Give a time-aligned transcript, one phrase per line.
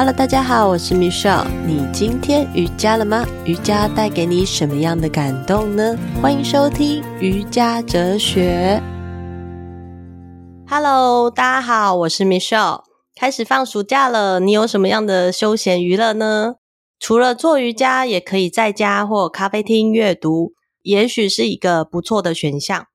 [0.00, 1.46] Hello，大家好，我是 Michelle。
[1.66, 3.22] 你今天瑜伽了吗？
[3.44, 5.94] 瑜伽带给你什么样的感动呢？
[6.22, 8.80] 欢迎收听瑜伽哲学。
[10.66, 12.84] Hello，大家好，我是 Michelle。
[13.14, 16.54] 开始放暑假了，你有什么样的休闲娱乐呢？
[16.98, 22.86] 除了做瑜伽，也可以在家或咖啡厅阅读，也许是一个不错的选项。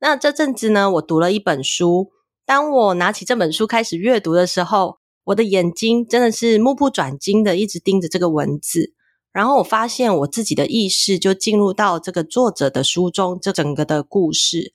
[0.00, 2.12] 那这阵子呢，我读了一本书。
[2.46, 4.96] 当我拿起这本书开始阅读的时候，
[5.26, 8.92] 我的眼睛真的是目不转睛的一直盯着这个文字，
[9.32, 14.72] 然后我发现我自己的意识就进入到这个作者的书中，这整个的故事，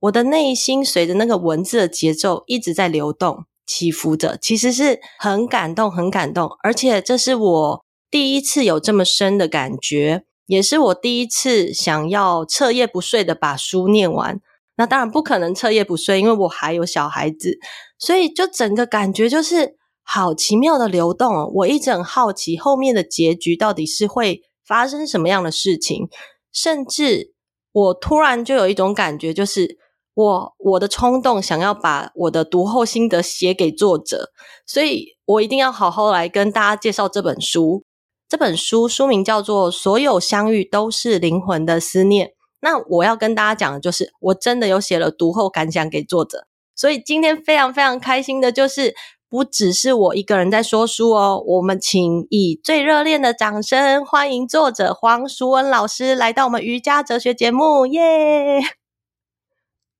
[0.00, 14.42] 我的内心随着那个文字的节奏一直在流动、起伏着，其实是很感动、很感动，而且这是我第一次有这么深的感觉，也是我第一次想要彻夜不睡的把书念完。
[14.76, 17.58] 那当然不可能彻夜不睡，因为我还有小孩子，
[17.98, 19.78] 所以就整个感觉就是。
[20.08, 21.50] 好奇妙的流动哦！
[21.52, 26.08] 我一直很好奇后面的结局到底是会发生什么样的事情，
[26.52, 27.34] 甚至
[27.72, 29.76] 我突然就有一种感觉，就是
[30.14, 34.30] 我我的冲动想要把我的读后心得写给作者，
[34.64, 37.82] 所以我一定要好好来跟大家介绍这本书。
[38.28, 42.28] 这本书书名叫做《所有相遇都是灵魂的思念》。
[42.60, 48.94] 那我要跟大家讲的就是，我真的有写了读后感想给作者，所以今天非常非常开心的就是。
[49.28, 58.60] 不只是我一个人在说书哦，我们请以最热烈的掌声欢迎作者黄淑文老师来到我们瑜伽哲学节目，耶！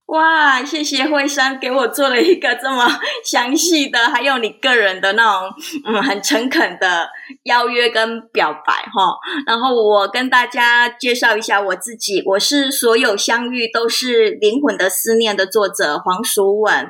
[0.07, 2.87] 哇，谢谢惠珊给我做了一个这么
[3.25, 5.51] 详细的，还有你个人的那种
[5.85, 7.09] 嗯很诚恳的
[7.43, 9.19] 邀约跟表白哈。
[9.45, 16.89] 然后我跟大家介绍一下我自己，我是所有相遇都是灵魂的思念的作者黄淑文。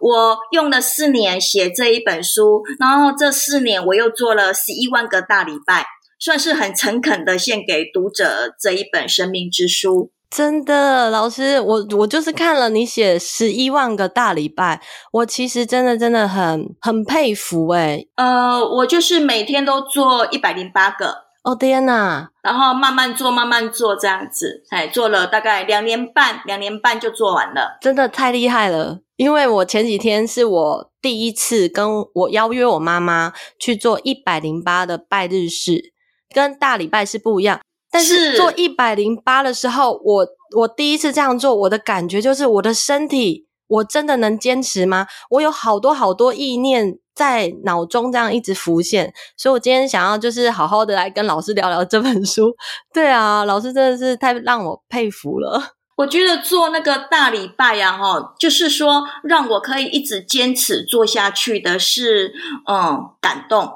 [0.00, 5.84] 我用了四年写这一本书，然后这四年我又做了十一万个大礼拜，
[6.18, 10.10] 算是很诚恳的献给读者这一本生命之书。
[10.30, 14.80] 真的，老师，我我就是看了你写十一万个大礼拜，
[15.12, 18.08] 我其实真的真的很很佩服诶。
[18.16, 21.24] 呃，我就是每天都做一百零八个。
[21.44, 29.00] 哦天呐，然后慢慢做，慢慢做这样子，哎，做了大概两年半，两年半就做完了，真的太厉害了。
[29.16, 35.92] 因为我前几天是我第一次跟我邀约我妈妈去做一百零八的拜日式，
[36.34, 37.60] 跟大礼拜是不一样。
[37.90, 40.26] 但是做一百零八的时候，我
[40.56, 45.06] 我第一次这样做，我的感觉就是我的身体，我真的能坚持吗？
[45.30, 46.98] 我有好多好多意念。
[47.14, 52.52] 在脑中这样一直浮现，所以我今天想要就是好好的来跟老师聊聊这本书。
[52.92, 55.62] 对啊，老师真的是太让我佩服了。
[55.96, 62.34] 我觉得做那个大礼拜呀，哈，就是说让我可以一直坚持做下去的是，
[62.68, 63.72] 嗯，感动。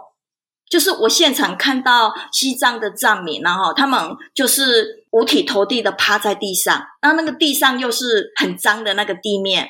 [0.69, 9.69] 就是我现场看到西藏的藏民，然后他们就是五体投地的趴在地上，然后那个地上又是很脏的那个地面。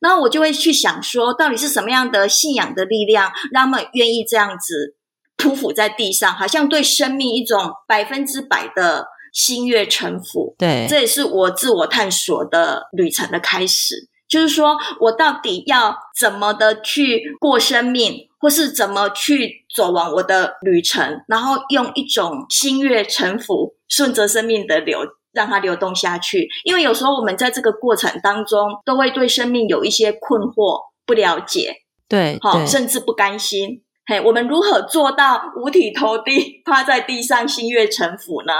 [0.00, 4.96] 然后我就会去想说，到底是什么样的信仰的力量，让他们愿意这样子
[5.36, 10.54] 匍匐在地上，好像对生命一种百分之百的心悦诚服。
[10.58, 14.08] 对，这也是我自我探索的旅程的开始。
[14.28, 25.00] 就是说我到底要怎么的去过生命，或是怎么去走完我的旅程，然后用一种心悦诚服、顺着生命的流。
[25.34, 31.74] 让它流动下去，因为有时候我们在这个过程当中，都会对生命有一些困惑、不了解，
[32.06, 33.82] 对，好，甚至不甘心。
[34.04, 38.52] 嘿，我们如何做到五体投地、 趴在地上、心悦诚服呢？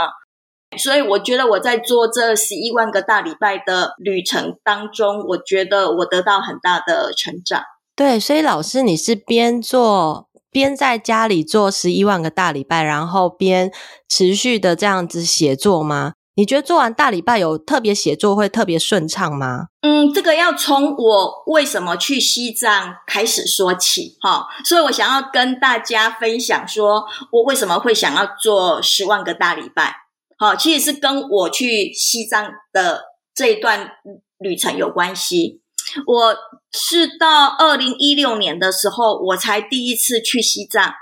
[0.76, 7.62] 所以，我觉得我在做这十一万个大礼拜的旅程当中，我觉得我得到很大的成长。
[7.94, 13.70] 对，所以老师，你是边做边在家里做十一万个大礼拜，然后边
[14.08, 16.12] 持续的这样子写作吗？
[16.34, 19.66] 你觉得做完大礼拜有特别写作会特别顺畅吗？
[19.82, 24.46] 嗯，这个要从我为什么去西藏开始说起哈。
[24.64, 30.01] 所以我想要跟大家分享，说我为什么会想要做十万个大礼拜。
[30.42, 33.92] 好，其实是跟我去西藏的这一段
[34.40, 35.60] 旅程有关系。
[36.04, 36.34] 我
[36.72, 40.92] 是到二零一六年的时候，我才第一次去西藏。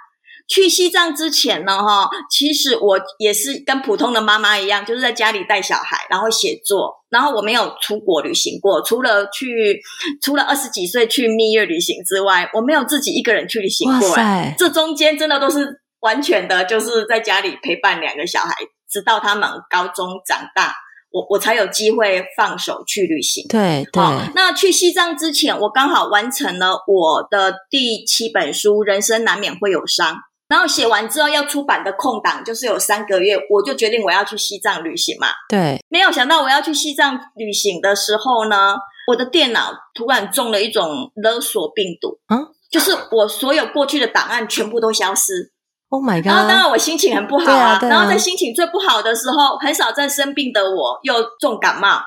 [0.47, 9.81] 去西藏之前呢，哈，其实我也是跟普通的妈妈一样，就是在家里带小孩，然后写作，然后我没有出国旅行过，除了去，
[10.21, 14.15] 除了二十几岁去蜜月旅行之外，我没有自己一个人去旅行过。
[14.59, 18.53] 这中间真的都是完全的，就是在家里陪伴两个小孩，
[18.91, 20.75] 直到他们高中长大，
[21.11, 23.47] 我我才有机会放手去旅行。
[23.49, 24.03] 对对。
[24.35, 30.15] 那去西藏之前，我刚好完成了我的第七本书《人生难免会有伤》，
[30.49, 35.29] 然后写完之后要出版的空档就是有三个月，我就决定我要去西藏旅行嘛。
[35.49, 35.83] 对。
[35.89, 38.77] 没有想到我要去西藏旅行的时候呢，
[39.09, 45.53] 我的电脑突然中了一种勒索病毒，嗯，就是我所有过去的档案全部都消失。
[45.91, 46.27] Oh my god！
[46.27, 52.01] 然后当然我心情很不好啊，啊啊然后在心情最不好的时候，很少在生病的我又重感冒。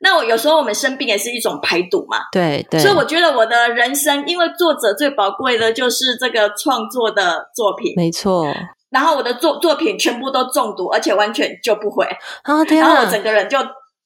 [0.00, 2.80] 那我有时候我们生病也是一种排毒嘛，对对。
[2.80, 8.46] 所以我觉得我的人生，因为作者最宝贵的就是这个创作的作品，没错。
[8.90, 12.04] 然后我的作作品全部都中毒，而且完全救不回。
[12.42, 12.88] 啊天啊！
[12.88, 13.56] 然后我整个人就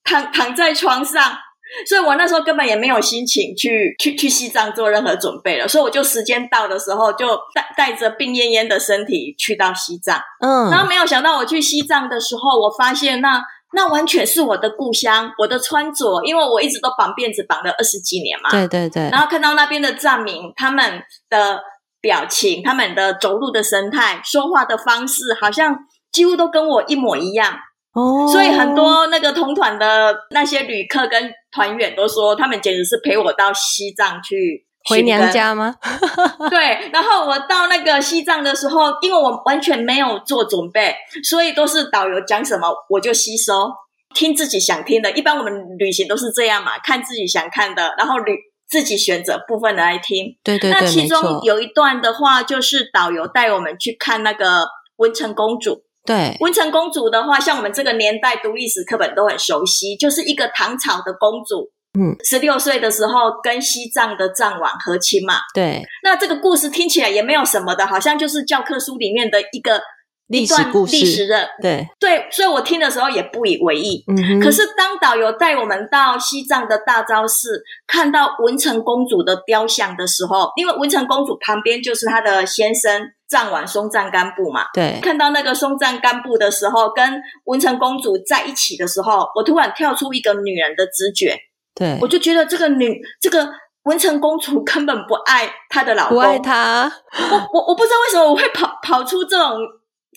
[0.05, 1.33] 躺躺在床上。
[1.89, 10.21] 所以我那时候根本也没有心情去去去西藏做任何准备了，所以我就时间到的时候就带带着病恹恹的身体去到西藏。
[10.41, 13.43] 嗯，然后没有想到我去西藏的时候，我发现那
[13.73, 18.51] 那完全是我的故乡，我的穿着，因为我一直都绑辫子绑了二十几年嘛。
[18.51, 19.11] 对对对。
[19.11, 21.61] 然后看到那边的藏民，他们的
[22.01, 25.77] 表情、他们的走路的神态、说话的方式，好像
[26.13, 27.53] 几乎都跟我一模一样。
[27.93, 35.75] 哦，所以很多那个同团的那些旅客跟团员都说，他们简直是陪我到西藏去回娘家吗？
[36.51, 40.95] 对，然后我到那个西藏的时候，因为我完全没有做准备，
[41.25, 43.73] 所以都是导游讲什么我就吸收，
[44.15, 45.11] 听自己想听的。
[45.13, 48.37] 一般我们旅行都是这样嘛，看自己想看的，然后旅
[48.69, 50.37] 自己选择部分的来听。
[50.45, 54.67] 对对对，那其中有一段的话，就是导游带我们去看那个
[54.97, 55.86] 文成公主。
[56.07, 63.13] 对，文成公主的话，像我们这个年代读历史课本都很熟悉，就是一个唐朝的公主，嗯，十六岁的时候
[63.43, 65.41] 跟西藏的藏王和亲嘛。
[65.53, 69.81] 对，那这个故事听起来也没有什么的，好像就是教科书里面的一个
[70.29, 74.05] 历史故事，历史的，对对，所以我听的时候也不以为意。
[74.09, 83.11] 嗯，可是当导游带我们到西藏的大昭寺，看到文成公主的雕像的时候，因为文成公主旁边就是她的先生。
[83.29, 91.37] 藏王松赞干布嘛，对，看到那个松赞干布的时候，跟文成公主在一起的时候，我突然跳出一个女人的直觉，
[91.75, 93.51] 对，我就觉得这个女，这个
[93.83, 96.85] 文成公主根本不爱她的老公，不爱她，
[97.33, 99.59] 我我我不知道为什么我会跑跑出这种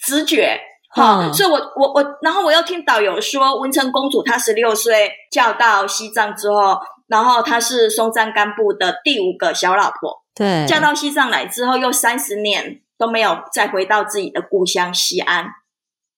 [0.05, 0.59] 直觉，
[0.95, 12.81] 哈、嗯，所以我我我，然后我又听导游说，文成公主她十六岁嫁到西藏之后，然后她是松赞干布的第五个小老婆，对，嫁到西藏来之后又三十年。
[12.99, 15.45] 都没有再回到自己的故乡西安，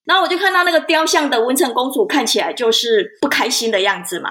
[0.04, 4.30] 然后我就看到那个雕像的文成公主看起来就是不开心的样子嘛，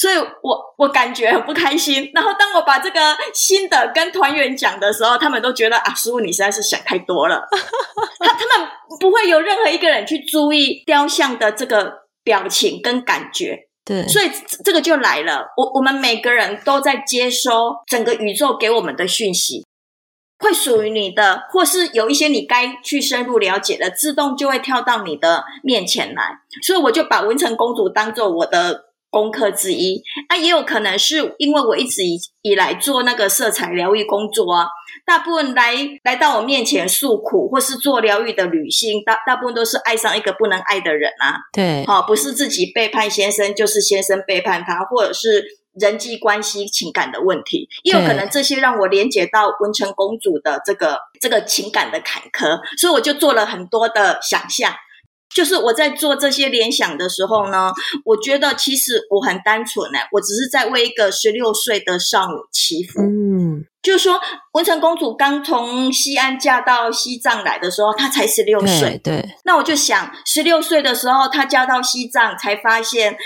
[0.00, 2.10] 所以我我感觉很不开心。
[2.14, 7.46] 然后当我把这个新的跟团员讲的时候，他们都觉得啊，师傅你实在是想太多了。
[8.18, 11.92] 他他们不会有任何一个人去注意雕像的这个
[12.24, 14.30] 表情跟感觉，对，所以
[14.64, 15.46] 这个就来了。
[15.56, 19.64] 我我们每个人都在接收整个宇宙给我们的讯息。
[20.40, 26.38] 会属于你的，或是有一些你该去深入了解的，自动就会跳到你的面前来。
[26.62, 30.02] 所以我就把文成公主当做我的功课之一。
[30.28, 34.66] 那，也有可能是因为我一直以以来做那个色彩疗愈工作啊，
[35.06, 35.74] 大部分来
[36.04, 41.36] 来到我面前诉苦或是做疗愈的女性，大大部分都是爱上一个不能爱的人啊。
[41.52, 45.58] 对，好，不是自己背叛先生，就是先生背叛他，或者是。
[45.80, 54.72] 人际关系、情感的问题，也有可能这些让我连接到文成公主的这个这个情感的坎坷，所以我就做了很多的想象。
[55.34, 57.72] 就是我在做这些联想的时候呢，
[58.04, 63.00] 我觉得其实我很单纯呢，我只是在为一个十六岁的少女祈福。
[63.00, 64.20] 嗯，就是说
[64.52, 69.00] 文成公主刚从西安嫁到西藏来的时候，她才十六岁。
[69.04, 73.16] 对，对，那我就想，十六岁的时候她嫁到西藏，才发现。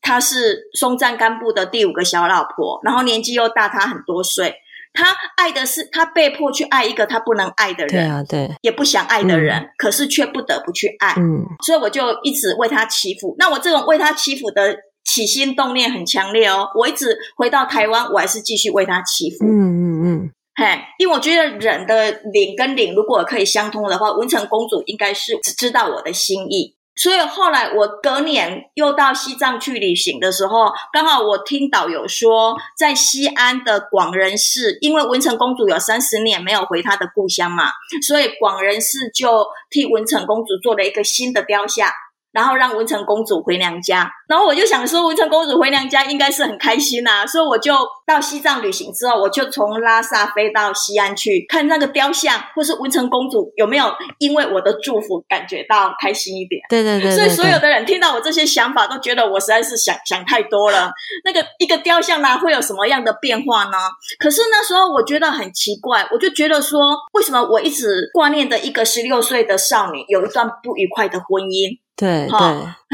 [0.00, 4.54] 她是松赞干布的第五个小老婆，然后年纪又大她很多岁。
[4.98, 11.14] 她爱的是他被迫去爱一个他不能爱的人，对啊，对，也不想爱的人，嗯、可是却不得不去爱。
[11.16, 13.36] 嗯，所以我就一直为他祈福。
[13.38, 16.68] 那我这种为他祈福的起心动念很强烈哦。
[16.76, 19.44] 我一直回到台湾，我还是继续为他祈福。
[19.44, 26.74] 嗯嗯嗯，嘿，因为我觉得人的灵跟灵如果可以相通的话，文成公主应该是知道我的心意。
[26.98, 37.70] 所以后来我隔年又到西藏去旅行的时候，刚好我听导游说，在西安的广仁寺，因为文成公主有三十年没有回她的故乡嘛，
[38.06, 41.88] 所以广仁寺就替文成公主做了一个新的雕像。
[42.32, 47.74] 然后让文成公主回娘家，然后我就想说，文成公主回娘家应该是很开心呐、啊，所以我就
[48.06, 56.60] 到西藏旅行之后，我就从拉萨飞到西安去看那个雕像，或是文成公主有没有因为我的祝福感觉到开心一点。
[56.68, 60.90] 对对对，对，所以所有的人听到我这些想法，都觉得我实在是想想太多了。
[61.24, 63.78] 那个一个雕像呢，会有什么样的变化呢？
[64.18, 66.78] 可是那时候我觉得很奇怪，我就觉得说，
[67.14, 71.78] 为什么我一直挂念的一个十六岁的少女，有一段不愉快的婚姻？
[71.98, 72.38] 对对，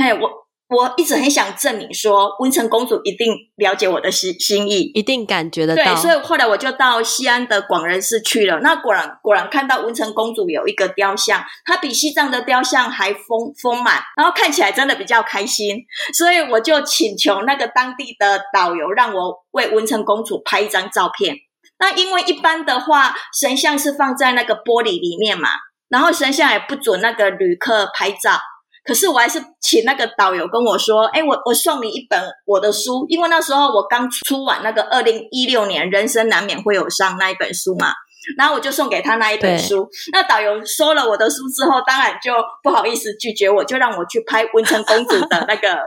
[0.02, 0.30] 哎，我
[0.66, 5.84] 我一直很想证明说，文成公主一定了解我的心心意，一定感觉得到。
[5.84, 8.60] 对，所以后来我就到西安的广仁寺去了。
[8.60, 15.84] 那果然果然看到文成公主有一个雕像，它比西藏的雕像还丰丰满，然后看起来真的比较开心。
[16.16, 21.36] 所以我就请求那个当地的导游让我为文成公主拍一张照片。
[21.78, 25.50] 那因为一般的话，神像是放在那个玻璃里面嘛，
[25.90, 28.40] 然后神像也不准那个旅客拍照。
[28.84, 37.92] 可是我还是请那个导游跟我说：“哎，我我送你一本我的书，因为那时候我刚出完那个二零一六年《人生难免会有伤》那一本书嘛，
[38.36, 39.88] 然后我就送给他那一本书。
[40.12, 45.78] 那导游收了我的书之后，当然就不好意思拒绝我，就让我去拍文成公主的那个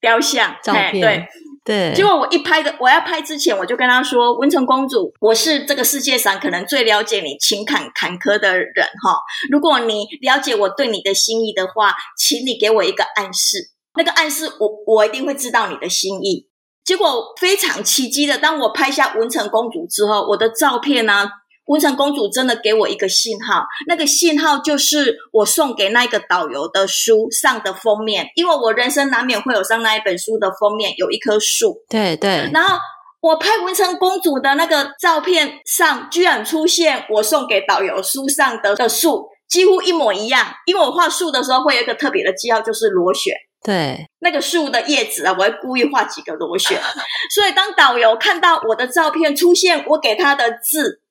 [0.00, 1.00] 雕像 照片。
[1.00, 1.26] 对。”
[1.68, 9.20] 对，结果我一拍的，我要拍之前，我就跟他说：“文成公主，我是这个世界上可能最了解你情感坎坷的人哈。
[9.50, 13.58] 如果你了解我对你的心意的话，请你给我一个暗示。
[13.98, 16.48] 那个暗示我，我一定会知道你的心意。”
[16.86, 21.28] 结果非常奇迹的，当我拍下文成公主之后，我的照片呢、
[21.68, 32.50] 文成公主真的给我一个信号，那个信号就是我送给那个导游的书上的封面，因为我人生难免会有上那一本书的封面有一棵树，对对。
[32.54, 32.78] 然后
[33.20, 40.54] 我拍文成公主的那个照片上，居然出现我送给导游书上的的树，几乎一模一样。
[40.64, 43.34] 因为我画树的时候会有一个特别的记号，就是螺旋。
[43.62, 46.80] 对，那个树的叶子啊，我会故意画几个螺旋。
[47.34, 51.02] 所以当导游看到我的照片出现，我给他的字。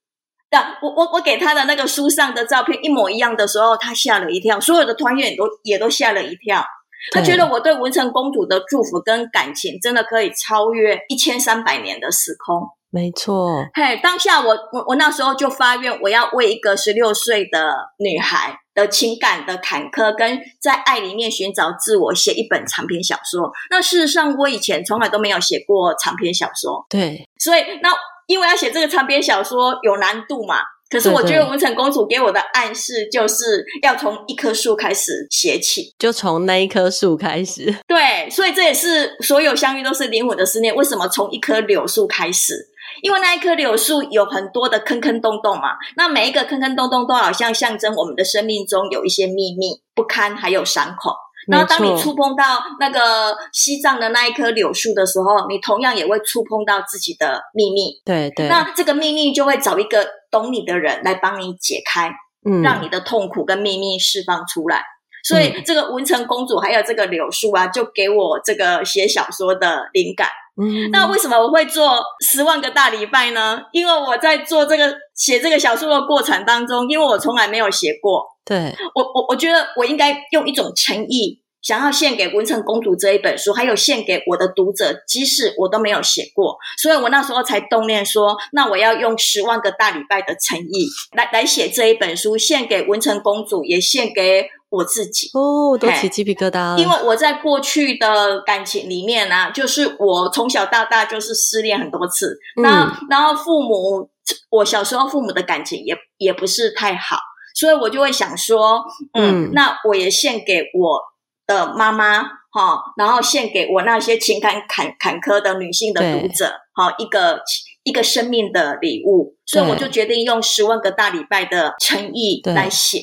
[0.50, 6.64] 对，我我我给他的那个书上的照片一模一样的时候，他吓了一跳，所有的团员也都也都吓了一跳。
[7.12, 12.66] 他觉得我对文成公主的祝福跟感情，真的可以超越一千三百年的时空。
[12.90, 23.52] 没错，嘿，当下我我我那时候就发愿，我要为一个十六岁的女孩的情感的坎坷，跟在爱里面寻找自我，写一本长篇小说。
[23.70, 26.86] 那事实上，我以前从来都没有写过长篇小说。
[26.88, 27.90] 对，所以那。
[28.28, 30.56] 因为要写这个长篇小说有难度嘛，
[30.90, 37.74] 可是我觉得文成公主给我的暗示就是要从一棵树开始写起，就从那一棵树开始。
[37.86, 40.74] 对，所以这也是所有相遇都是灵魂的思念。
[40.74, 42.68] 为什么从一棵柳树开始？
[43.02, 51.12] 因为那一棵柳树有很多的坑坑洞洞嘛，那每一个坑坑洞洞都好像象征我们的生命中有一些秘密不堪，还有伤口。
[51.48, 58.00] 然后，当你触碰到那个西藏的那一棵柳树的时候，你同样也会触碰到自己的秘密。
[58.04, 58.48] 对对。
[58.48, 62.12] 那这个秘密就会找一个懂你的人来帮你解开，
[62.44, 64.84] 嗯，让你的痛苦跟秘密释放出来。
[65.24, 70.28] 所以，这个文成公主还有这个柳树啊，就给我这个写小说的灵感。
[70.60, 70.90] 嗯。
[70.90, 73.62] 那为什么我会做十万个大礼拜呢？
[73.72, 78.24] 因为我在做这个写这个小说的过程当中，因为我从来没有写过。
[78.44, 95.28] 对，我我我觉得我应该用一种诚意，想要献给《文成公主》这一本书，还有献给我的读者，即使我都没有写过，所以我那时候才动念说，那我要用十万个大礼拜的诚意来来写这一本书，献给文成公主，也献给我自己。
[95.34, 104.08] 哦，都起鸡皮疙瘩了，因为我在过去的感情里面呢、啊，就是我从小到大就是失恋很多次，那、嗯、然后父母，
[104.50, 107.18] 我小时候父母的感情也也不是太好。
[107.54, 111.00] 所以我就会想说，嗯，嗯，那我也献给我
[111.44, 117.42] 的妈妈，哈，然后献给我那些情感坎坎坷的女性的读者，哈，一个
[117.82, 119.36] 一个生命的礼物。
[119.44, 123.02] 所以我就决定用十万个大礼拜的诚意来写，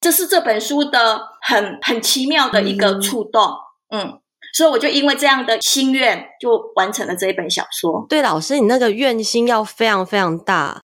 [0.00, 3.42] 这是这本书的很很奇妙的一个触动，
[3.90, 4.20] 嗯，嗯，
[4.56, 8.06] 所以我就因为这样的心愿，就完成了这一本小说。
[8.08, 10.80] 对，老师，你那个愿心要非常非常大。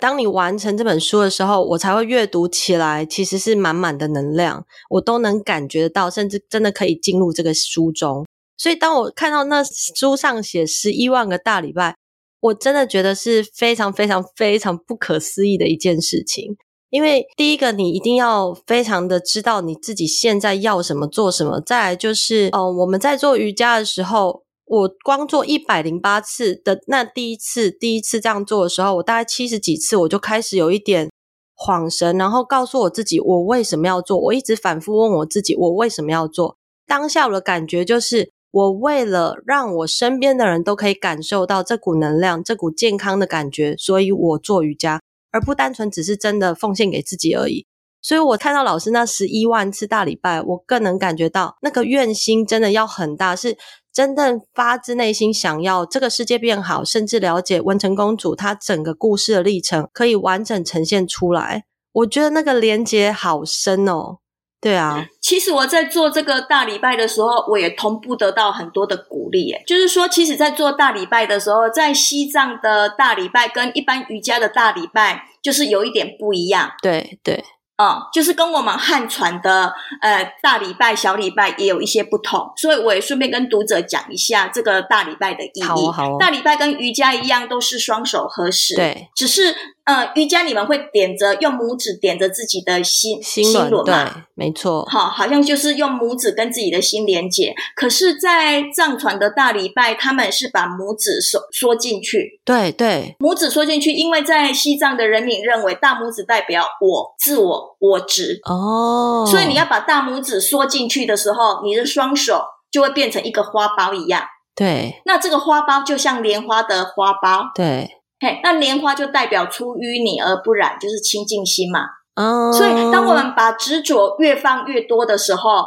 [0.00, 8.26] 当你完成这本书的时候，我才会阅读起来，其实是满满的能量，我都能感觉到，甚至真的可以进入这个书中。
[8.58, 11.94] 所以，当我看到那书上写十一万个大礼拜，
[12.40, 16.56] 我真的觉得是非常非常非常不可思议的一件事情。
[16.92, 21.58] 因为第一个，你一定要非常的知道你自己现在要什么、做什么。
[21.58, 24.42] 再来就是，嗯、呃，我们在做瑜伽的时候。
[24.64, 31.10] 我光做一百零八次的那第一次，第一次这样做的时候，我大概七十几次，我就开始有一点
[31.54, 34.18] 恍神，然后告诉我自己，我为什么要做？
[34.18, 36.56] 我一直反复问我自己，我为什么要做？
[36.86, 45.02] 当下我的感觉就是，我为了让我身边的人都可以感受到这股能量、这股健康的感觉，所以我做瑜伽，
[45.32, 47.66] 而不单纯只是真的奉献给自己而已。
[48.00, 53.56] 所以我看到老师那十一万次大礼拜，我更能感觉到那个愿心真的要很大，是
[53.92, 61.64] 真正发自内心想要这个世界变好，甚至了解文成公主她整个故事的历程，可以完整呈现出来。
[61.92, 64.18] 我觉得那个连接好深哦。
[64.62, 69.50] 对啊，其实我在做这个大礼拜的时候，我也同步得到很多的鼓励。
[69.50, 76.70] 诶，就是说，其实，在做大礼拜的时候，在西藏的大礼拜跟一般瑜伽的大礼拜，就是有一点不一样。
[76.80, 77.44] 对对。
[77.82, 85.62] 嗯，就是跟我们汉传的呃大礼拜、小礼拜也有一些不同，所以我也顺便跟读者讲一下这个大礼拜的意义。
[85.62, 86.16] 好哦，好哦。
[86.20, 88.76] 大礼拜跟瑜伽一样，都是双手合十。
[88.76, 93.94] 对，只是呃瑜伽你们会点着用拇指点着自己的心心轮，轮对，
[94.34, 94.84] 没错。
[94.90, 97.54] 好，好像就是用拇指跟自己的心连接。
[97.74, 102.40] 可是，在藏传的大礼拜，他们是把拇指缩缩进去。
[102.44, 107.72] 对对，拇指缩进去，因为在西藏的人民认为大拇指代表我自我。
[107.82, 114.22] 我执哦，所以你要把大拇指缩进去的时候，你的双手就会变成一个花苞一样。
[114.54, 117.50] 对，那这个花苞就像莲花的花苞。
[117.56, 117.90] 对，
[118.22, 121.80] 嘿，那莲花就代表出淤泥而不染，就是清净心嘛。
[122.14, 125.64] 哦，所以当我们把执着越放越多的时候，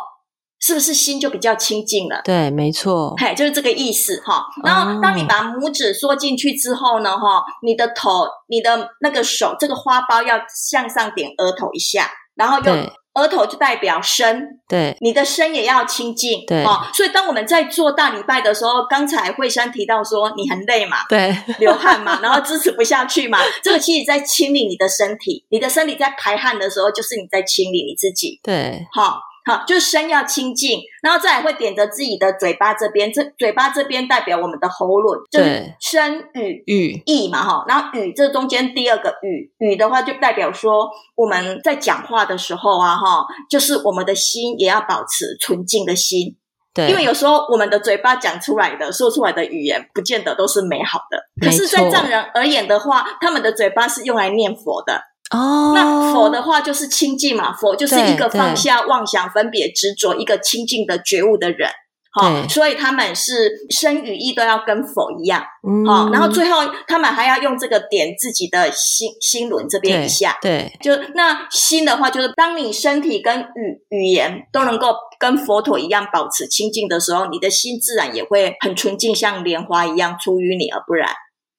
[0.58, 2.22] 是不是心就比较清净了？
[2.24, 3.14] 对，没错。
[3.18, 4.46] 嘿，就是这个意思哈。
[4.64, 16.64] 然后当你把拇指缩进去之后呢，哈，你的头、你的那个手，这个花苞要向上点额头一下，然后用额头就代表身，对，你的身也要清净，对。
[16.94, 29.20] 所以当我们在做大礼拜的时候，刚才惠珊提到说你很累嘛，对，流汗嘛， 然后支持不下去嘛，这个其实在清理你的身体，你的身体在排汗的时候，就是你在清理你自己，对，好。
[29.46, 37.64] 好，就是声要清净，然后再来会点着自己的嘴巴这边，这嘴巴这边代表我们的喉咙，就是声语语意嘛，哈。
[37.68, 46.36] 然后语这中间第二个语语的话，就代表说我们在讲话的时候啊，哈，就是我们的心也要保持纯净的心。
[46.74, 51.18] 对，因为有时候我们的嘴巴讲出来的、说出来的语言，不见得都是美好的。
[51.40, 55.02] 可是，在藏人而言的话，他们的嘴巴是用来念佛的。
[55.32, 61.70] 哦，那佛的话就是清净嘛，佛就是一个放下妄想、分别、执着，一个清净的觉悟的人。
[62.18, 65.42] 好，所以他们是身语意都要跟佛一样。
[65.86, 70.38] 好、嗯，然后最后他们还要用这个点自己的心心轮这边一下。
[70.42, 81.10] 对，对就那心的话，就是当你身体跟语语言都能够跟佛陀一样保持清净的时候，你的心自然也会很纯净，像莲花一样出淤泥而不染。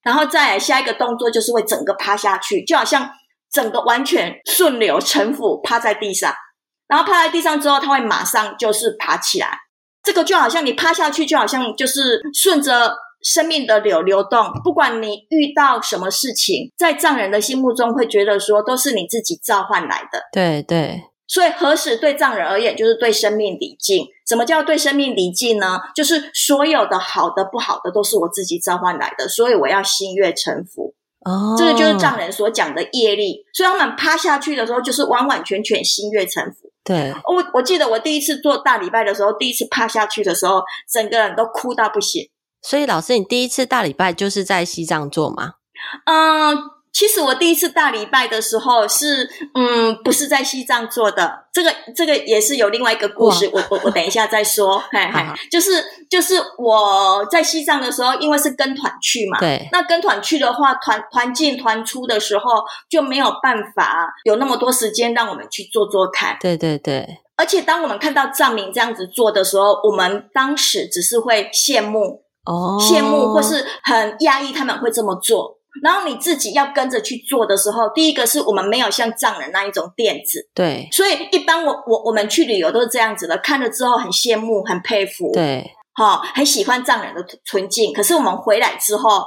[0.03, 3.11] 然后再来下一个动作就是会整个趴下去，就好像。
[3.57, 6.31] 整个完全顺流沉浮，趴在地上，
[6.87, 9.61] 然后趴在地上之后，他会马上就是爬起来。
[10.03, 14.53] 这个就好像你趴下去，就好像就是顺着生命的流流动。
[14.63, 20.21] 不管你遇到什么事情，在藏人的心目中会觉得说，都是你自己召唤来的。
[20.31, 21.01] 对对。
[21.27, 24.07] 所以何时对藏人而言，就是对生命礼敬。
[24.29, 25.81] 什么叫对生命礼敬呢？
[25.95, 30.95] 就是所有的好的、不好的，都是我自己召唤来的，所以我要心悦诚服。
[31.27, 36.71] 哦，这个就是藏人所讲的业力，所以他们趴下去的时候，就是完完全全心悦诚服。
[36.85, 42.31] 对，我我记得我第一次做大礼拜的时候，第一次趴下去的时候，整个人都哭到不行。
[42.63, 45.55] 所以老师，你第一次大礼拜就是在西藏做吗？
[46.05, 46.76] 嗯。
[46.97, 51.45] 其实我第一次大礼拜的时候是，嗯，不是在西藏做的。
[51.53, 54.79] 这个这个也是有另外一个故事，我我我等一下再说。
[54.91, 66.39] 嘿嘿，就是就是我在西藏的时候，因为是跟团去嘛，对，那跟团去的话，团团进团出的时候就没有办法有那么多时间让我们去做做看。
[66.41, 67.07] 对对对。
[67.37, 75.59] 而且当我们看到藏民这样子做的时候，我们当时只是会羡慕哦，羡慕或是很讶异他们会这么做。
[75.83, 87.93] 然后你自己要跟着去做的时候，第一个是我们没有像藏人那一种垫子，对，所以一般我我我们去旅游都是这样子的，看了之后很羡慕、很佩服，对，哈、哦，很喜欢藏人的纯净。
[87.93, 89.23] 可是我们回来之后。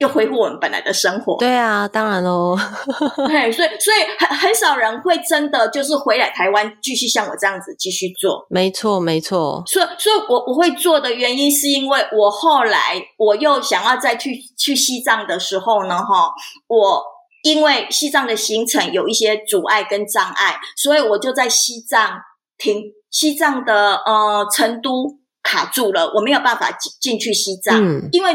[0.00, 1.36] 又恢复我们本来的生活。
[1.38, 2.56] 对啊，当然喽。
[3.28, 8.46] 对，所以所以很很少人会真的就是回来台湾继续像我这样子继续做。
[8.48, 9.62] 没错，没错。
[9.66, 16.32] 所以所以我我会做的原因，是因为我后来我又想要再去去西藏的时候呢，哈，
[16.66, 17.02] 我
[17.42, 22.18] 因为西藏的行程有一些阻碍跟障碍，所以我就在西藏
[22.56, 28.34] 停，西藏的呃成都卡住了，我没有办法进进去西藏，嗯，因为。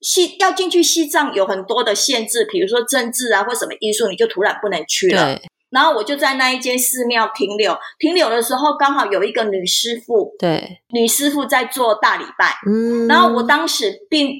[0.00, 5.34] 西要进去西藏有很多的限制，比如说政治啊或什么因素，你就突然不能去了。
[5.34, 5.42] 对。
[5.70, 14.30] 然后我就在那一间寺庙停留，停留的时候刚好有一个女师傅，对，女师傅在做大礼拜，嗯，然后我当时并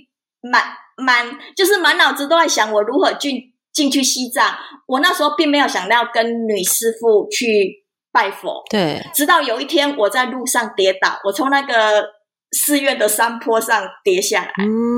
[0.40, 0.64] 满
[0.96, 12.06] 满就是满脑子都在想我如何进进去西藏，我那时候并没有想到跟女师傅去拜佛，对，直到有一天我在路上跌倒，我从那个
[12.52, 14.97] 寺院的山坡上跌下来，嗯，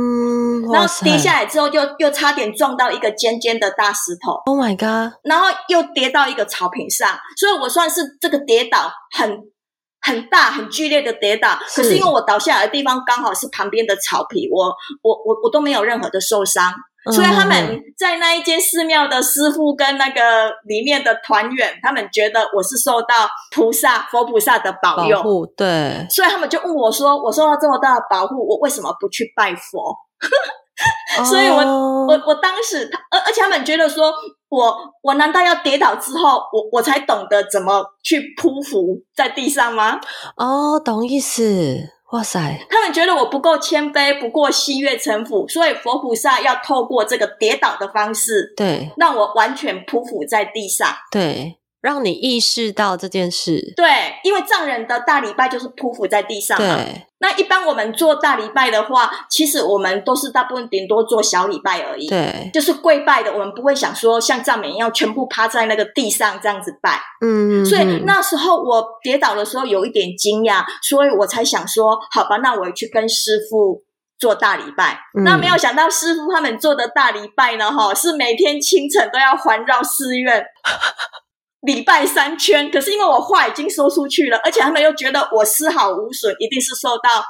[0.72, 9.38] 然后跌下来之后又又差点撞到一个尖尖的大石头，Oh my god，然后又跌到一个草坪上，所以我算是这个跌倒很
[10.00, 14.64] 很大很剧烈的跌倒，可是因为我倒下来的地方刚好是旁边的草皮，我
[15.02, 16.72] 我我我都没有任何的受伤。
[17.10, 26.06] 所以他们在那一间寺庙的师傅跟那个里面的团员，他们觉得我是受到菩萨、佛菩萨的保佑，保护，对。
[26.10, 29.96] 所以他们就问我说：“我受到这么大的保护，我为什么不去拜佛？”
[31.24, 34.12] 所以我，我我我当时，而而且他们觉得说
[34.48, 40.00] 我我难道要跌倒之后，我我才懂得怎么去匍匐在地上吗？
[40.36, 41.90] 哦，懂意思。
[42.12, 42.66] 哇塞！
[42.68, 53.72] 他们觉得我不够谦卑，不够心悦诚服，所以佛菩萨要透过这个跌倒的方式，对，让我完全匍匐在地上，对，让你意识到这件事。
[53.76, 53.86] 对，
[54.24, 56.76] 因为藏人的大礼拜就是匍匐在地上嘛。
[56.76, 57.06] 对。
[57.22, 62.08] 那一般我们做大礼拜的话，其实我们都是大部分顶多做小礼拜而已。
[62.08, 66.98] 对，就是跪拜的，我们不会想说像藏民一样全部趴在那个地上这样子拜。
[67.20, 73.82] 嗯，所以那时候我跌倒的时候有一点惊讶，所以我才想说，好吧，那我去跟师傅
[74.18, 74.98] 做大礼拜。
[75.18, 75.22] 嗯。
[75.22, 80.42] 那没有想到师傅他们做的大礼拜呢，哈，是每天清晨都要环绕寺院。
[81.62, 87.22] 礼拜三圈，可是因为我话已经说出去了，而且他们又觉得我丝毫无损，一定是受到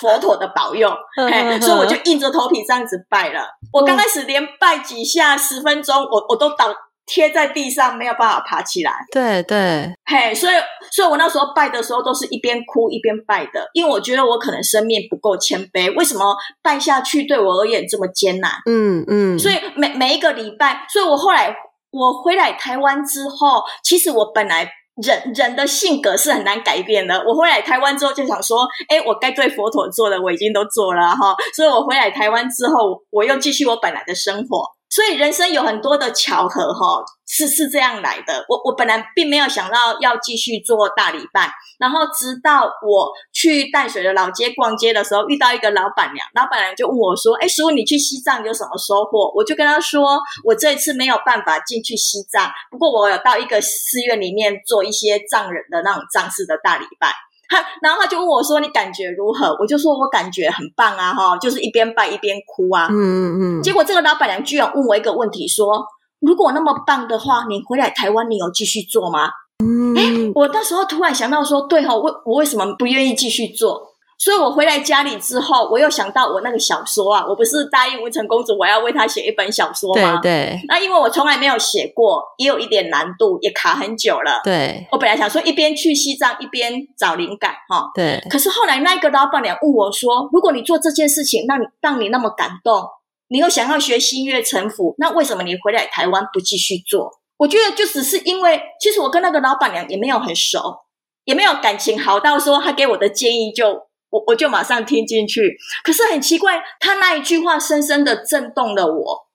[0.00, 3.46] 佛陀的保佑，嘿，所以我就硬着头皮这样子拜了。
[3.72, 6.74] 我刚开始连拜几下十分钟，我我都倒
[7.06, 8.92] 贴在地上，没有办法爬起来。
[9.12, 10.54] 对对，嘿，所以
[10.90, 18.54] 所以我那时候拜的时候都是一边哭一边拜的，因为我觉得我可能生命不够谦卑，为什么拜下去对我而言这么艰难？
[18.66, 21.54] 嗯嗯，所以每每一个礼拜，所以我后来。
[21.90, 24.70] 我回来台湾之后，其实我本来
[25.02, 27.22] 人人的性格是很难改变的。
[27.26, 34.77] 我回来台湾之后就想说，哎，我该对佛陀做的我已经都做了哈，所以我回来台湾之后，我又继续我本来的生活。
[34.90, 38.44] 所以人生有很多的巧合，哈，是是这样来的。
[38.48, 57.12] 我我本来并没有想到要继续做大礼拜，然后直到我去淡水的老街逛街的时候，遇到一个老板娘，老板娘就问我说：“哎，师傅，你去西藏有什么收获？”我就跟她说：“我这一次没有办法进去西藏，不过我有到一个寺院里面做一些藏人的那种藏式的大礼拜。”
[57.48, 63.62] 他， 然后他就问我说：“你感觉如何？”我就说：“我感觉很棒啊，哈，就是一边拜一边哭啊。”嗯嗯嗯。
[63.62, 65.84] 结果这个老板娘居然问我一个问题，说
[66.20, 69.30] ：“如果那么棒的话，你回来台湾，你有继续做吗？”
[69.64, 69.94] 嗯。
[69.96, 73.82] 诶，我那时候突然想到说：“对哈，我我为什么不愿意继续做？”
[74.18, 80.18] 所以我回来家里之后，我又想到我那个小说啊，我不是答应文成公主我要为她写一本小说吗？
[80.20, 80.60] 对对。
[80.66, 84.40] 那因为我从来没有写过，也有一点难度，也卡很久了。
[84.42, 84.88] 对。
[84.90, 87.88] 我本来想说一边去西藏一边找灵感哈。
[87.94, 88.20] 对。
[88.28, 92.82] 可是后来那个老板娘问我说：“如果你做这件事情，让你让你那么感动，
[93.28, 100.78] 你又想要学心悦诚服，那为什么你回来台湾不继续做？”我觉得就只是因为，其实我跟那个老板娘也没有很熟，
[101.24, 103.86] 也没有感情好到说她给我的建议就。
[104.10, 109.26] 我我就马上听进去，可是很奇怪，他那一句话深深的震动了我，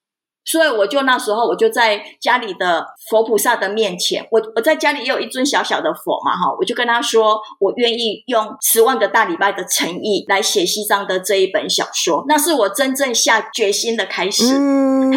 [0.45, 14.43] 所以我就那时候我就在家里的佛菩萨的面前，我我在家里也有一尊小小的佛嘛，哈，我就跟他说，我愿意用十万个大礼拜的诚意来写西藏的这一本小说，那是我真正下决心的开始。
[14.57, 15.11] 嗯，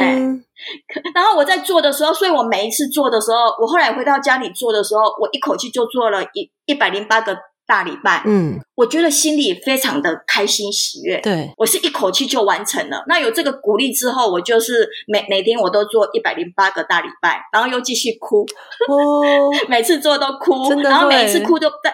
[1.14, 7.34] 然后我在做的时候，所以我每一次做的时候，我后来回到家里做的时候，我一口气就做了一一百零八个。
[7.66, 11.20] 大礼拜，嗯，我觉得心里非常的开心喜悦。
[11.20, 13.04] 对，我是一口气就完成了。
[13.08, 18.46] 那有这个鼓励之后，我就是每每天我都做一百零八个大礼拜，然后又继续哭，
[18.88, 21.92] 哦， 每次做都哭，然后每一次哭都在。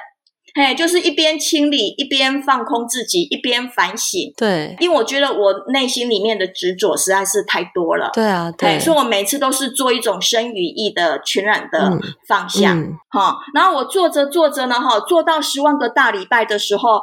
[0.55, 4.33] 嘿，就是一边清理，一边放空自己，一边反省。
[4.37, 8.11] 对，因为我觉得我内心里面的执着实在是太多了。
[8.13, 12.75] 对啊，对，所以我每次都是做一种身语意的全然的放下。
[12.75, 17.01] 哈、嗯嗯，然后我做着做着呢，哈，做到十万个大礼拜的时候，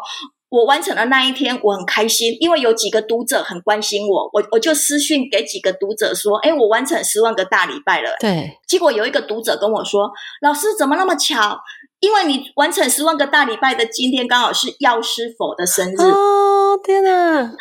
[0.49, 8.15] 我完成了那一天，我很开心，因为有几个读者很关心我，我我就私讯给几个读者说，哎，我完成十万个大礼拜了。
[8.19, 11.59] 对，结果有一个读者跟我说，老师怎么那么巧？
[11.99, 17.09] 因为你完成十万个大礼拜的今天刚好是药师佛的生日哦，天哪！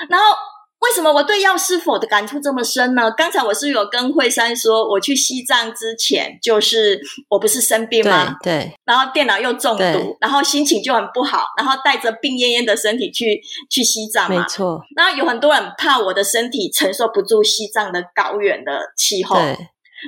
[0.09, 0.27] 然后
[0.81, 3.11] 为什么我对药师佛的感触这么深呢？
[3.11, 8.37] 刚才我是有跟惠山说，我去西藏之前，就是我不是生病吗？
[8.41, 14.41] 对，对，然后电脑又中毒，然后心情就很不好，然后带着病恹恹的身体去去西藏嘛。
[14.41, 14.81] 没错。
[14.97, 19.59] 然后有很多人怕我的身体承受不住西藏的高原的气候，对，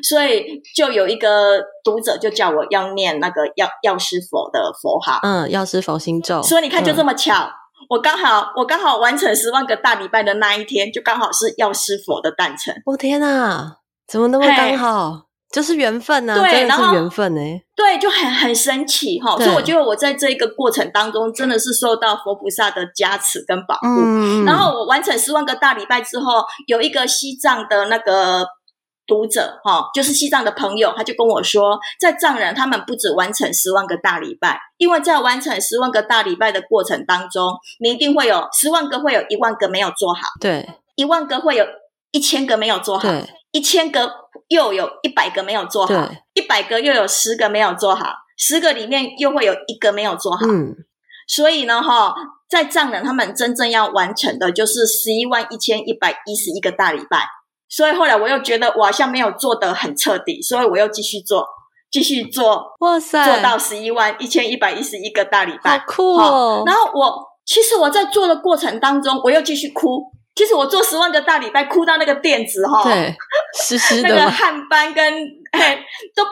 [0.09, 6.43] 所以就有一个读者就叫我要念那个药药师佛的佛号，嗯，药师佛心咒。
[6.43, 7.35] 所以你看，就这么巧。
[7.35, 7.53] 嗯
[7.89, 12.73] 我刚好，我刚好完成十万个大礼拜的那一天，就刚好是药师佛的诞辰。
[12.85, 15.23] 我、哦、天哪，怎么那么刚好？
[15.51, 17.63] 就是缘分呐、啊，对，真的是缘分哎、欸。
[17.75, 19.37] 对，就很很神奇哈。
[19.37, 23.87] 所以我觉得我在这一个过程当中，真的是受到佛菩萨的加持跟保护。
[23.87, 24.45] 嗯。
[24.45, 28.47] 然后我完成十万个大礼拜之后，有一个西藏的那个。
[29.11, 41.67] 读者哈，就是西藏的朋友，他就跟我说，在藏人他们不止完成十万个大礼拜，因为在完成十万个大礼拜的过程当中，你一定会有十万个，会有一万个没有做好，对，一万个会有
[42.13, 43.09] 一千个没有做好，
[43.51, 44.13] 一千个
[44.49, 50.77] 又有一百个没有做好，一百个又有十个没有做好，十个里面又会有一个没有做好，嗯，
[51.27, 52.15] 所以呢，哈，
[52.49, 57.27] 在藏人他们真正要完成的就是十一万一千一百一十一个大礼拜。
[57.71, 61.47] 所以后来我又觉得我好像没有做得很彻底，所以我又继续做，
[61.91, 66.65] 继续做，哇塞，做到十一万一千一百一十一个大礼拜，好酷哦！
[66.67, 70.03] 然后我其实我在做的过程当中，我又继续哭。
[70.35, 73.15] 其实我做十万个大礼拜，哭到那个垫子哈，对，
[73.57, 75.15] 湿湿的， 那个汗斑跟
[75.53, 75.79] 哎
[76.15, 76.25] 都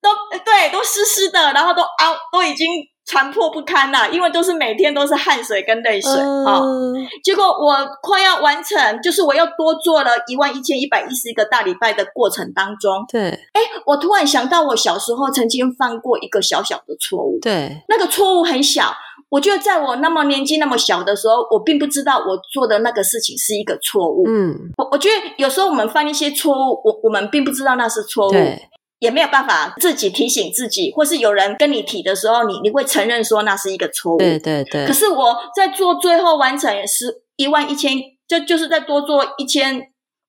[0.00, 2.68] 都对，都湿湿的，然后都凹，都已经。
[3.06, 6.94] 残破不堪呐、啊，因为都是每天都是汗水跟泪水啊、嗯。
[7.22, 18.94] 结果我快要完成，就是我又多做了一万一千一百一十一个大礼拜的过程当中，对，哎，我突然想到我小时候曾经犯过一个小小的错误，对，那个错误很小，
[19.28, 24.24] 我觉得在我那么年纪那么小的时候，我并不知道我做的那个事情是一个错误。
[24.26, 28.32] 嗯，我我觉得有时候我们犯一些错误，我我们并不知道那是错误。
[28.32, 28.70] 对。
[28.98, 34.18] 也没有办法自己提醒自己，或是有人跟你提的时候，你你会承认说那是一个错误。
[34.18, 34.86] 对对对。
[34.86, 39.80] 可是我在做最后完成十一万一千，就就是在多做一千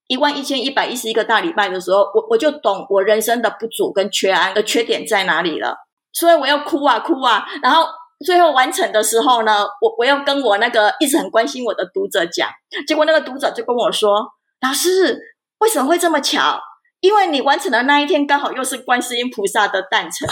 [0.08, 5.78] 一万一千一百一十一个大礼拜的时候，我我就懂我人生的不足跟缺憾的缺点在哪里了。
[6.12, 7.86] 所以我要哭啊哭啊，然后
[8.26, 12.50] 最后完成的时候呢，我我要跟我那个一直很关心我的读者讲，
[12.88, 14.26] 结果那个读者就跟我说
[14.62, 15.20] ：“老师，
[15.60, 16.60] 为什么会这么巧？”
[17.06, 20.28] 因为你完成的那一天刚好又是观世音菩萨的诞辰，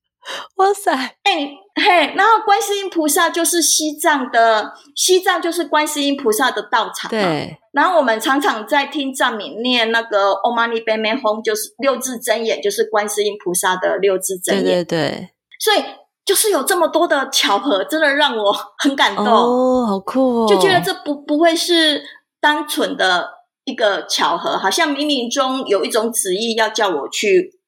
[0.56, 0.90] 哇塞！
[1.22, 7.10] 哎，你嘿，然后观世音菩萨就是西藏的，西藏就是观世音菩萨的道场。
[7.10, 7.58] 对。
[7.72, 14.64] 然后我们常常在听藏民念那个 Om Mani Padme Hum，就是六字真言，就是观世音菩萨的六字真言。
[14.64, 15.30] 对对对。
[15.60, 15.84] 所以
[16.24, 19.26] 就是有这么多的巧合，真的让我很感动。
[19.26, 20.48] 哦，好酷哦！
[20.48, 22.02] 就觉得这不不会是
[22.40, 23.43] 单纯的。
[23.64, 27.58] 一个巧合，好像冥冥中有一种旨意要叫我去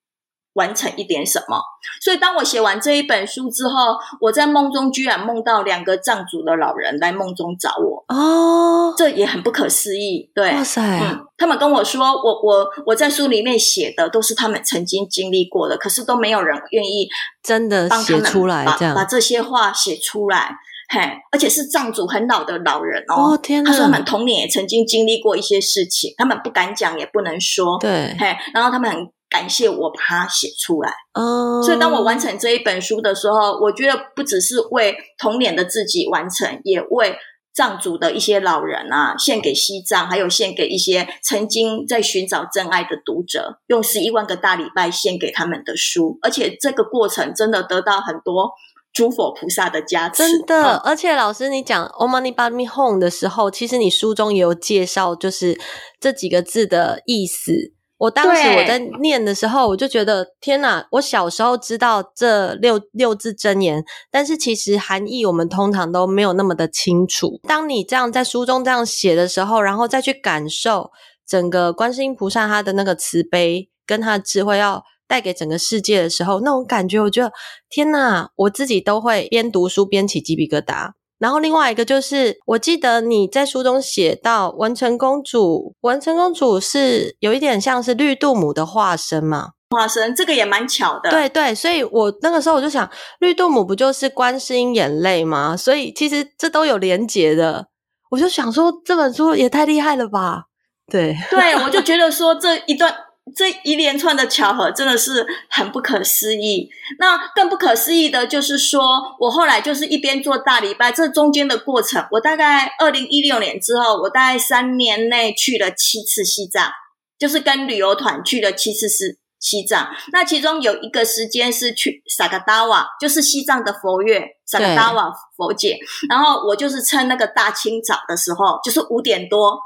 [0.54, 1.60] 完成一点什么。
[2.02, 8.04] 所以，当我写完这一本书之后，我在梦中居然梦到两个藏族的老人来梦中找我。
[8.08, 10.30] 哦，这也很不可思议。
[10.34, 10.82] 对，哇塞！
[11.00, 17.08] 嗯，他们跟我说，我我我在书里面写的都是他们曾经经历过的，可是都没有人愿意
[17.42, 20.56] 真的写出来，这样把这些话写出来。
[20.88, 21.00] 嘿，
[21.32, 23.32] 而且是藏族很老的老人哦。
[23.32, 23.70] 哦天哪！
[23.70, 27.78] 他说他们童年也曾经经历过一些事情，他们不敢讲，也不能说。
[27.80, 30.92] 对，嘿，然后他们很感谢我把它写出来。
[31.14, 37.16] 哦，所以当我完成这一本书的时候，我觉得不只是为童年的自己完成，也为
[37.52, 48.52] 藏族的一些老人啊，献给西藏，还有献给一些曾经在寻找真爱的读者，用十一万个大礼拜献给他们的书，而且这个过程真的得到很多。
[48.96, 50.62] 诸佛菩萨的加持，真的。
[50.62, 55.60] 嗯、而且老师，你讲 Om Mani Padme Hum 的时候，其实你书中也有介绍，就是
[56.00, 57.52] 这几个字的意思。
[57.98, 60.86] 我当时我在念的时候，我就觉得天哪！
[60.92, 67.38] 我小时候知道这六六字真言，但是其实含义我们通常都没有那么的清楚。
[67.46, 70.90] 当你这样在书中这样写的时候，然后再去感受
[71.28, 74.82] 整个观世音菩萨他的那个慈悲跟他的智慧要。
[75.08, 77.32] 带给整个世界的时候，那种感觉，我觉得
[77.68, 80.90] 天呐，我自己都会边读书边起鸡皮疙瘩。
[81.18, 89.52] 然后另外一个就是，我记得你在书中写到文成公主，文成公主是有一点像是绿度母的化身嘛？
[89.70, 91.08] 化身，这个也蛮巧的。
[91.08, 92.88] 对对，所以我那个时候我就想，
[93.20, 95.56] 绿度母不就是观世音眼泪吗？
[95.56, 97.68] 所以其实这都有连结的。
[98.10, 100.44] 我就想说，这本书也太厉害了吧？
[100.92, 102.94] 对对，我就觉得说这一段。
[103.34, 106.70] 这一连串的巧合真的是很不可思议。
[106.98, 108.82] 那更不可思议的就是说，
[109.18, 116.70] 我后来就是一边做大礼拜，这中间的过程，我大概二零一六年之后，我大概三年内去了七次西藏，
[117.18, 119.88] 就是跟旅游团去了七次是西藏。
[120.12, 125.76] 那其中有一个时间是去萨嘎达瓦，就是西藏的佛月，萨嘎达瓦佛节。
[126.08, 129.58] 然后我就是趁那个大清早的时候，就是五点多。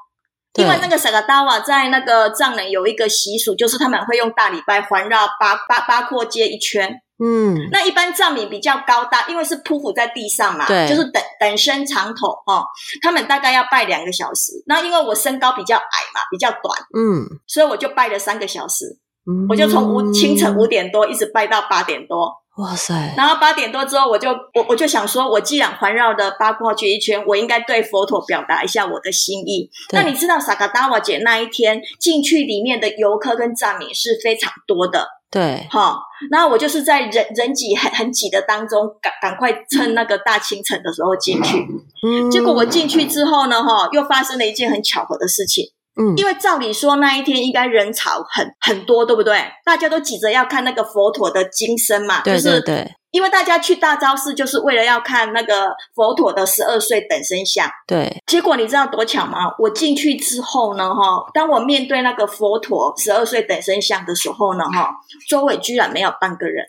[0.54, 7.00] 因为那个萨嘎达瓦在那个藏人有一个习俗，就是他们会用大礼拜环绕八八八廓街一圈。
[7.22, 12.64] 嗯，那一般藏民比较高大，因为是匍匐在地上嘛，对，就是等等身长头哦，
[13.02, 14.52] 他们大概要拜两个小时。
[14.66, 15.82] 那因为我身高比较矮
[16.14, 16.62] 嘛，比较短，
[16.96, 18.98] 嗯，所以我就拜了三个小时。
[19.30, 22.32] 嗯，我就从五清晨五点多一直拜到八点多。
[22.56, 23.14] 哇塞！
[23.16, 29.70] 然后八点多之后，我就我我就想说，我既然环绕的八廓街一圈，我应该对佛陀表达一下我的心意。
[29.92, 35.98] 那你知道萨嘎达瓦节那一天进去里面的游客跟藏民是非常多的，对，好、哦。
[36.30, 41.66] 然后我就是在人人挤很很挤的当中，赶赶快趁那个大清晨的时候进去。
[42.06, 45.64] 嗯，结果我进去之后呢，哈，又发生了一件很巧合的事情。
[45.96, 49.40] 嗯，因为照理说那一天应该人潮很很多，对不对？
[49.64, 52.76] 大家都挤着要看那个佛陀的金身嘛，对对对。
[52.76, 57.68] 就是因为大家去大昭寺就是为了要看那个佛陀的十二岁等身像。
[57.84, 58.22] 对。
[58.28, 59.50] 结果你知道多巧吗？
[59.58, 64.94] 我进去之后呢，哈，当我面对那个佛陀十二岁等身像的时候呢，哈，
[65.28, 66.64] 周围居然没有半个人。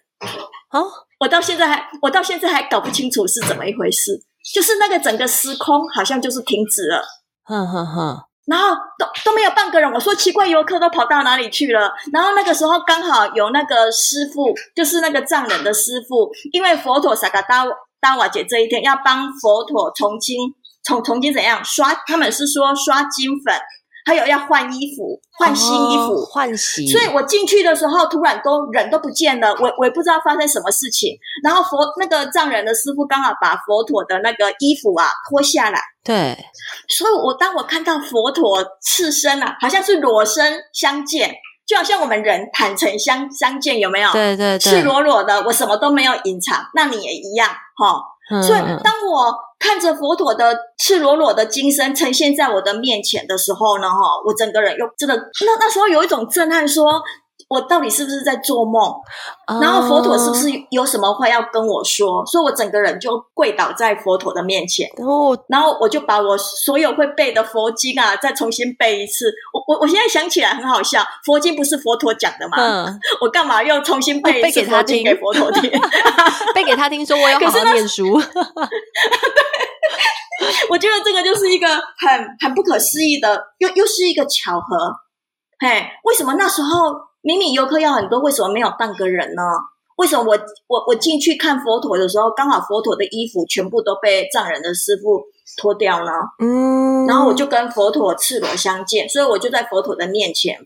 [0.71, 0.83] 哦，
[1.19, 7.03] 我到现在还我到现在还搞不清楚是怎么一回事，就是那个整个时空好像就是停止了。
[7.43, 8.17] 哼哼哼。
[8.51, 11.93] 然后都都没有半个人，我说奇怪，游客都跑到哪里去了？
[12.11, 17.63] 然后那个时候刚好有那个师傅，就是那个藏人的师傅，因为佛陀萨嘎达
[18.01, 21.93] 达瓦节这一天要帮佛陀重新重重新怎样刷？
[22.05, 23.55] 他们是说刷金粉。
[24.05, 26.87] 还有要换衣服，换新衣服，哦、换洗。
[26.87, 31.17] 所以我进去的时候，突然都人都不见了，我我也不知道发生什么事情。
[31.43, 36.37] 然后佛那个藏人的师傅刚好把佛陀的那个衣服啊脱下来，对。
[36.89, 41.35] 所以我当我看到佛陀赤身啊，好像是裸身相见，
[41.67, 44.11] 就好像我们人坦诚相相见，有没有？
[44.11, 48.01] 对对对，赤裸裸的，我什么都没有隐藏，那你也一样，哈、哦。
[48.43, 57.01] 所以，当我看着佛陀的赤裸裸的金身呈现在我的面前的时候呢，哈，我整个人又真的，那那时候有一种震撼，说。
[57.51, 58.81] 我到底是不是在做梦？
[59.59, 62.25] 然后佛陀是不是有什么话要跟我说？
[62.25, 64.89] 所以我整个人就跪倒在佛陀的面前，
[65.49, 69.29] 然后我就把我所有会背的佛经啊，再重新背一次。
[69.53, 72.55] 我我我现在想起来很好笑，佛经不是佛陀讲的吗？
[72.87, 75.69] 嗯， 我干嘛又重新背一次佛经给佛陀听？
[76.55, 78.17] 背给他听，说我要好好念书。
[80.39, 84.95] 对，我觉得这个就是一个很很不可思议的，又又是一个巧合。
[85.59, 87.10] 嘿，为什么那时候？
[87.21, 89.41] 明明游客要很多，为什么没有半个人呢？
[89.97, 95.21] 为什么我我我进去看佛陀的时候，刚好佛陀的衣服全部都被藏人的师傅
[95.57, 96.11] 脱掉呢？
[96.39, 100.57] 嗯，然后我就跟佛陀赤裸相见，所以我就在佛陀的面前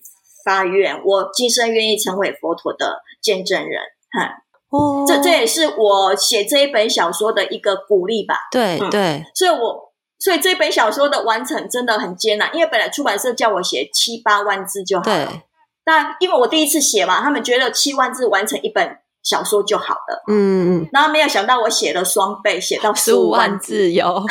[0.45, 3.81] 发愿，我今生愿意成为佛陀的见证人。
[4.17, 4.37] 哈，
[4.69, 8.35] 哦，这这也是我写这一本小说的一个鼓励吧？
[8.51, 15.41] 对对，嗯，所以我所以这本小说的完成真的很艰难，因为本来出版社叫我写七八万字就好了。
[15.85, 15.93] 对。
[15.93, 20.23] 那因为我第一次写嘛，他们觉得七万字完成一本小说就好了。
[20.27, 20.89] 嗯嗯。
[20.91, 24.23] 然后没有想到我写了双倍，写到十五万字有。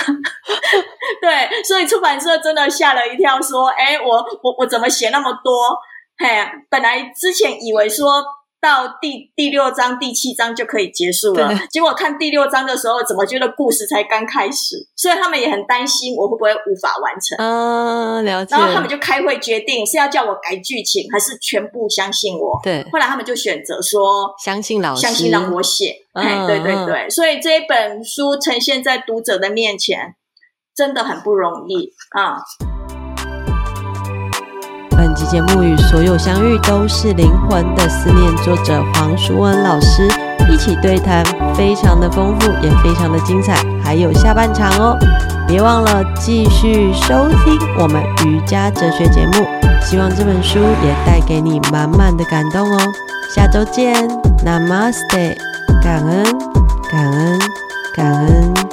[1.23, 5.77] 对，所以出版社真的吓了一跳，说：“哎，我我我怎么写那么多？
[6.19, 6.29] 嘿，
[6.69, 8.23] 本来之前以为说。”
[8.64, 11.53] 到第第六章、第七章就可以结束了。
[11.70, 14.88] 结果看第六章的时候，怎么觉得故事才刚开始？
[14.96, 17.37] 所以他们也很担心我会不会无法完成。
[17.38, 18.57] 嗯、啊，了解。
[18.57, 22.59] 然后他们就开会决定是要叫我改剧情，还是全部相信我。
[22.62, 22.83] 对。
[22.90, 25.96] 后来他们就选择说相信老师，相信让我写。
[26.14, 27.11] 嗯，对对对。
[27.11, 30.14] 所以这一本书呈现在读者的面前，
[30.74, 32.40] 真的很不容易啊。
[35.14, 40.09] 本集节目与所有相遇都是灵魂的思念，作者黄淑文老师
[40.50, 41.24] 一起对谈，
[41.55, 44.98] 非常的丰富，也非常的精彩，还有下半场哦！
[45.46, 49.46] 别忘了继续收听我们瑜伽哲学节目，
[49.81, 52.79] 希望这本书也带给你满满的感动哦！
[53.33, 53.94] 下周见
[54.44, 55.37] ，Namaste，
[55.81, 56.24] 感恩，
[56.90, 57.38] 感恩，
[57.94, 58.63] 感恩。